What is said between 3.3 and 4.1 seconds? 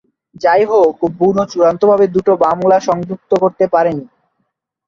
করতে পারেনি।